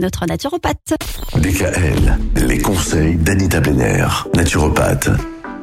[0.00, 0.94] notre naturopathe.
[1.36, 5.10] DKL, les conseils d'Anita Benner, naturopathe.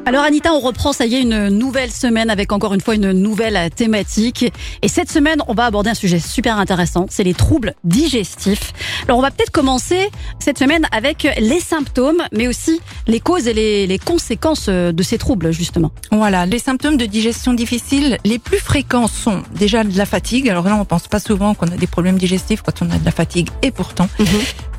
[0.04, 3.12] Alors Anita, on reprend, ça y est, une nouvelle semaine avec encore une fois une
[3.12, 4.44] nouvelle thématique.
[4.82, 8.72] Et cette semaine, on va aborder un sujet super intéressant, c'est les troubles digestifs.
[9.04, 10.10] Alors on va peut-être commencer
[10.40, 15.18] cette semaine avec les symptômes, mais aussi les causes et les, les conséquences de ces
[15.18, 15.92] troubles, justement.
[16.10, 20.48] Voilà, les symptômes de digestion difficile, les plus fréquents sont déjà de la fatigue.
[20.48, 23.04] Alors là, on pense pas souvent qu'on a des problèmes digestifs quand on a de
[23.04, 24.08] la fatigue, et pourtant.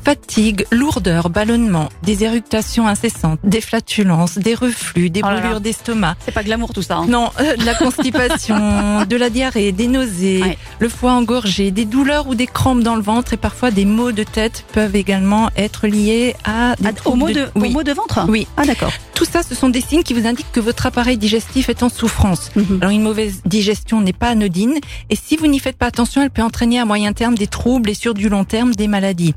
[0.04, 6.16] Fatigue, lourdeur, ballonnement, des éructations incessantes, des flatulences, des reflux, des Oh là brûlures d'estomac.
[6.26, 6.96] C'est pas glamour tout ça.
[6.98, 7.06] hein.
[7.08, 10.58] Non, euh, de la constipation, de la diarrhée, des nausées, Ouais.
[10.78, 14.12] le foie engorgé, des douleurs ou des crampes dans le ventre et parfois des maux
[14.12, 17.70] de tête peuvent également être liés à des Ah, mot de, oui.
[17.70, 18.26] mot de ventre?
[18.28, 18.46] Oui.
[18.58, 18.92] Ah d'accord.
[19.14, 21.88] Tout ça, ce sont des signes qui vous indiquent que votre appareil digestif est en
[21.88, 22.50] souffrance.
[22.56, 22.78] Mhm.
[22.82, 24.74] Alors une mauvaise digestion n'est pas anodine
[25.08, 27.88] et si vous n'y faites pas attention, elle peut entraîner à moyen terme des troubles
[27.88, 29.34] et sur du long terme des maladies.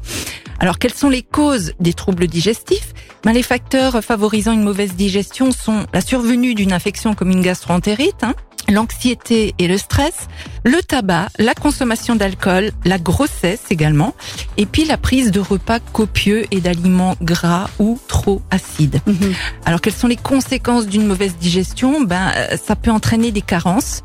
[0.59, 2.93] Alors quelles sont les causes des troubles digestifs?
[3.23, 8.23] Ben, Les facteurs favorisant une mauvaise digestion sont la survenue d'une infection comme une gastroentérite,
[8.23, 8.33] hein,
[8.69, 10.27] l'anxiété et le stress,
[10.63, 14.13] le tabac, la consommation d'alcool, la grossesse également,
[14.57, 18.99] et puis la prise de repas copieux et d'aliments gras ou trop acides.
[19.05, 19.33] Mhm.
[19.65, 22.01] Alors quelles sont les conséquences d'une mauvaise digestion?
[22.01, 24.03] Ben euh, ça peut entraîner des carences,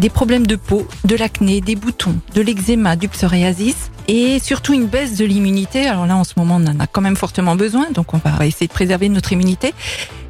[0.00, 4.86] des problèmes de peau, de l'acné, des boutons, de l'eczéma, du psoriasis et surtout une
[4.86, 5.86] baisse de l'immunité.
[5.86, 8.46] Alors là en ce moment on en a quand même fortement besoin, donc on va
[8.46, 9.74] essayer de préserver notre immunité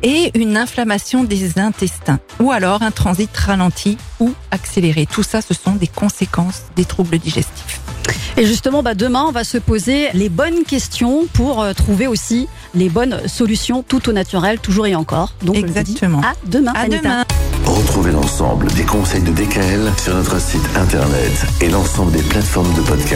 [0.03, 5.07] et une inflammation des intestins ou alors un transit ralenti ou accéléré.
[5.07, 7.81] Tout ça ce sont des conséquences des troubles digestifs.
[8.37, 12.49] Et justement, bah, demain, on va se poser les bonnes questions pour euh, trouver aussi
[12.75, 15.35] les bonnes solutions tout au naturel, toujours et encore.
[15.43, 16.21] Donc, je vous dis Exactement.
[16.21, 16.73] à demain.
[16.75, 16.99] À Anita.
[16.99, 17.25] demain.
[17.65, 22.81] Retrouvez l'ensemble des conseils de DKL sur notre site internet et l'ensemble des plateformes de
[22.83, 23.13] podcast.